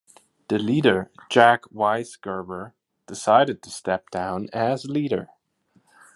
The 0.47 0.57
leader, 0.57 1.11
Jack 1.29 1.61
Weisgerber 1.71 2.73
decided 3.05 3.61
to 3.61 3.69
step 3.69 4.09
down 4.09 4.49
as 4.51 4.85
leader. 4.85 5.29